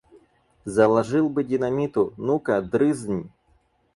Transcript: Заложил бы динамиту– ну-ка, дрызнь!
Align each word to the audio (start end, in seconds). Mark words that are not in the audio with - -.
Заложил 0.65 1.29
бы 1.29 1.43
динамиту– 1.43 2.15
ну-ка, 2.25 2.59
дрызнь! 2.63 3.29